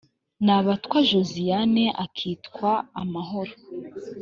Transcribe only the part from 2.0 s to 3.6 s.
akitwa amahoro